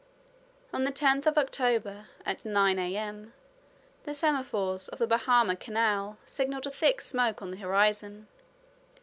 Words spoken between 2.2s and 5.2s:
at nine A.M., the semaphores of the